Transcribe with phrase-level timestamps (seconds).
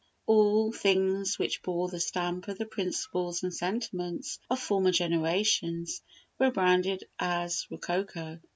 [0.25, 6.01] All things which bore the stamp of the principles and sentiments of former generations
[6.39, 8.39] were branded as rococo.